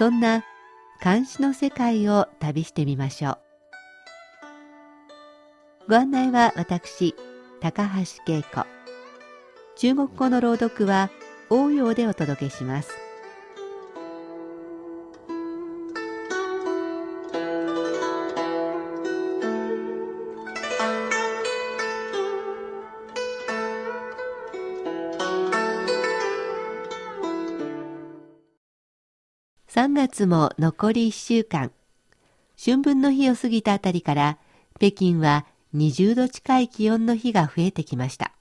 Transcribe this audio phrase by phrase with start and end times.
[0.00, 0.46] そんな
[1.04, 3.38] 監視の世界を旅してみましょう。
[5.90, 7.14] ご案内は私
[7.60, 8.64] 高橋恵子。
[9.76, 11.10] 中国語の朗読は
[11.50, 13.09] 応用でお届けします。
[29.72, 31.70] 3月も残り1週間。
[32.60, 34.36] 春分の日を過ぎたあたりから
[34.80, 38.32] 北京は20度近い気温の日が増えてきました。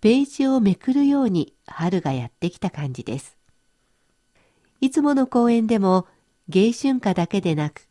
[0.00, 3.36] ページをめくるように春がやってきた感じです。
[4.80, 6.06] いつもの公園でも
[6.48, 7.88] 迎春花だけでなく、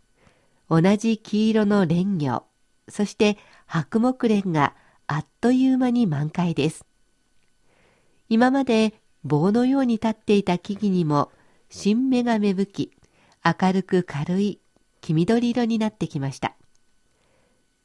[0.69, 2.45] 同じ黄色の蓮魚、
[2.88, 4.73] そして白木蓮が
[5.05, 6.86] あっという間に満開です。
[8.30, 8.93] 今まで
[9.25, 11.30] 棒のように立っていた木々にも
[11.69, 12.91] 新芽が芽吹き、
[13.44, 14.59] 明るく軽い
[15.02, 16.55] 黄緑色になってきました。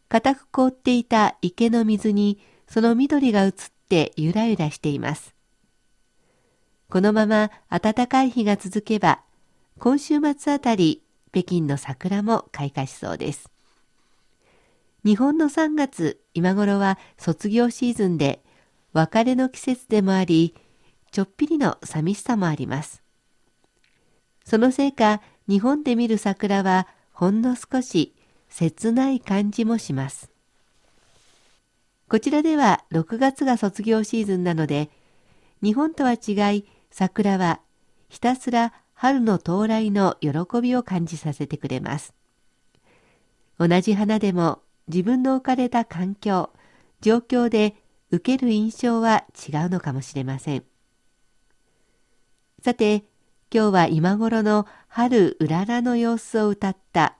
[0.08, 3.52] 固く凍っていた池の水にその緑が映っ
[3.88, 5.34] てゆらゆらしています。
[6.88, 9.20] このまま暖かい日が続けば、
[9.78, 13.50] 今週末あたり北京の桜も開花しそうです。
[15.04, 18.42] 日本の3月、今頃は卒業シーズンで、
[18.92, 20.54] 別れの季節でもあり、
[21.10, 23.02] ちょっぴりの寂しさもあります。
[24.50, 28.16] そのせいか日本で見る桜はほんの少し
[28.48, 30.28] 切ない感じもします。
[32.08, 34.90] こちらでは6月が卒業シーズンなので
[35.62, 37.60] 日本とは違い桜は
[38.08, 40.30] ひたすら春の到来の喜
[40.60, 42.12] びを感じさせてくれます。
[43.56, 46.50] 同じ花でも自分の置かれた環境、
[47.00, 47.76] 状況で
[48.10, 50.64] 受ける印象は違うのかもしれません。
[52.64, 53.04] さて、
[53.52, 57.16] 今日は今頃の春うららの様子を歌った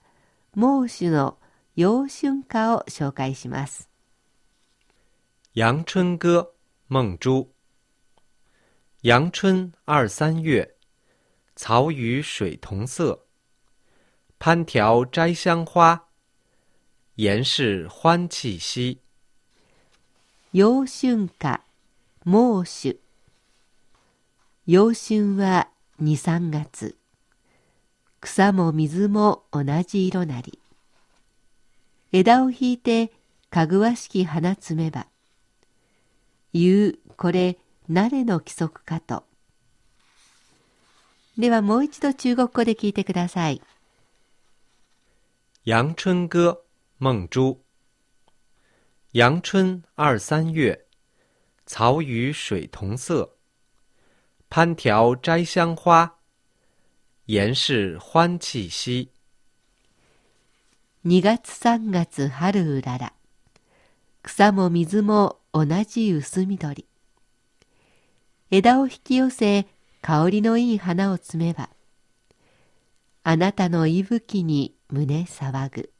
[0.54, 1.36] 孟子の
[1.74, 3.88] 陽春歌を紹介します。
[5.54, 6.50] 阳春歌，
[6.86, 7.48] 孟朱。
[9.02, 10.76] 阳春二三月，
[11.56, 13.26] 草与水同色。
[14.38, 16.04] 攀条摘香花，
[17.16, 19.00] 言是欢气息。
[20.52, 21.62] 陽春歌、
[22.22, 23.00] 孟子。
[24.66, 25.70] 陽春は
[26.03, 26.97] 二三月。
[28.22, 30.59] 草も水も同じ色なり。
[32.11, 33.12] 枝を引いて
[33.50, 35.06] かぐわしき花摘めば。
[36.55, 37.59] 言うこれ
[37.91, 39.25] 慣れの規則かと。
[41.37, 43.62] ではもう一度中国語で聞いてください
[45.65, 46.59] 陽春歌
[46.99, 47.59] 孟朱
[49.12, 50.87] 陽春二三月。
[51.66, 53.40] 草与水同色。
[54.53, 56.11] 攀条摘香花，
[57.27, 59.12] 言是欢气息。
[61.03, 63.12] 二月三月春うらら。
[64.25, 66.84] 草も水も同じ薄緑。
[68.50, 69.69] 枝を引き寄せ、
[70.03, 71.71] 香りのいい花を摘めば、
[73.22, 75.93] あなたの息吹に胸騒ぐ。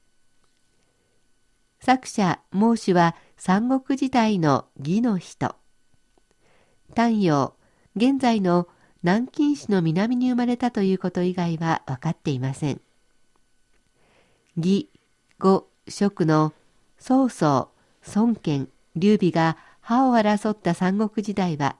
[1.78, 5.55] 作者、孟子は三国時代の義の人。
[6.89, 7.55] 太陽、
[7.97, 8.69] 現在の
[9.03, 12.81] 南京市の南に生まれたということ以外は分かっていません。
[14.57, 14.89] 義、
[15.39, 16.53] 語、職の
[16.98, 17.71] 曹操、
[18.15, 21.77] 孫権、劉備が歯を争った三国時代は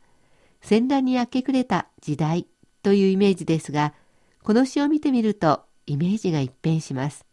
[0.61, 2.47] 戦乱に明け暮れた時代
[2.83, 3.95] というイメージですが、
[4.43, 7.25] この詩を見てみるとイメージが一変します。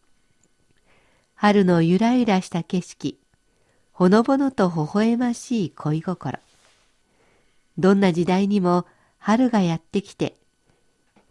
[1.35, 3.19] 春のゆらゆらした景色、
[3.91, 6.39] ほのぼのと微笑ましい恋心。
[7.77, 8.85] どんな時代にも
[9.17, 10.37] 春がやってきて、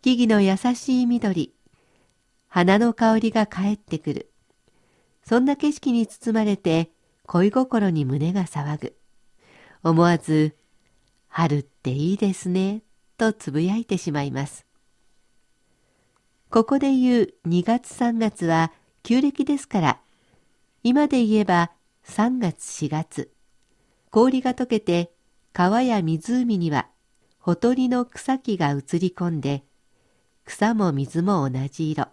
[0.03, 1.53] 木々の優しい緑、
[2.49, 4.31] 花の香りが帰ってくる。
[5.25, 6.91] そんな景色に包まれて
[7.27, 8.97] 恋心に胸が騒ぐ。
[9.83, 10.57] 思わず、
[11.29, 12.83] 春っていいですね、
[13.19, 14.67] とつぶやいてしまいます。
[16.51, 18.73] ここで言う2月3月は
[19.03, 20.01] 旧暦ですから、
[20.85, 21.73] 今で言えば
[22.07, 23.33] 3月4月、
[24.11, 25.13] 氷が溶けて
[25.57, 26.87] 川や湖には
[27.39, 29.65] ほとりの草木が映り込んで、
[30.45, 32.09] 草も水も同じ色。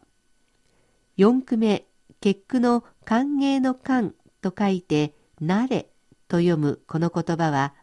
[1.18, 1.86] 四句目、
[2.22, 5.90] 結句の歓迎の歓と書いて、なれ
[6.30, 7.74] と読むこの言葉は、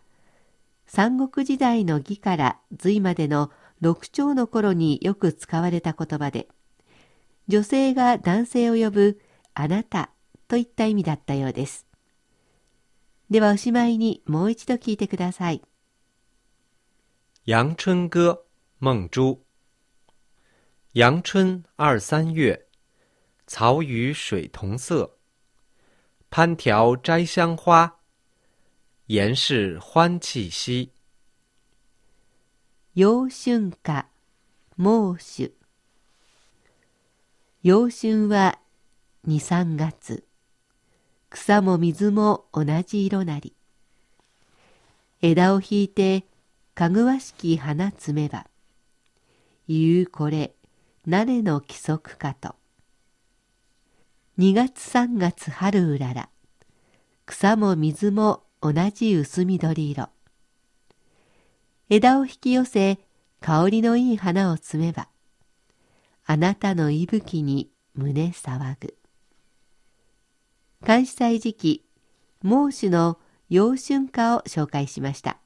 [0.87, 3.51] 三国時代の義から隋までの
[3.83, 6.49] 六朝の頃によく使われた言葉で、
[7.49, 9.21] 女性が男性を呼ぶ
[9.53, 10.09] あなた
[10.49, 11.90] といった意味だったようです。
[13.31, 15.63] ではおしまいにもう一度聞いてください。
[17.47, 18.41] 阳春歌
[18.81, 19.39] 梦珠。
[20.95, 22.67] 阳春二三月，
[23.47, 25.17] 草与水同色。
[26.29, 27.93] 攀条摘香花，
[29.79, 30.91] 欢气息。
[32.95, 34.11] 陽春夏、
[34.75, 35.53] 猛暑。
[37.63, 38.59] 陽春は
[39.23, 40.25] 二三月。
[41.31, 43.55] 草も水も同じ色なり。
[45.23, 46.25] 枝を引いて
[46.75, 48.47] かぐわしき花摘めば。
[49.69, 50.55] 言うこれ、
[51.07, 52.57] なれの規則かと。
[54.37, 56.29] 二月三月春うらら。
[57.27, 60.09] 草も水も同じ薄緑色。
[61.89, 62.99] 枝を引き寄せ、
[63.41, 65.09] 香りのいい花を摘めば。
[66.27, 69.00] あなたの息吹に胸騒ぐ。
[70.85, 71.85] 監視祭時期、
[72.43, 73.19] 猛暑の
[73.51, 75.39] 陽春化を紹介しました。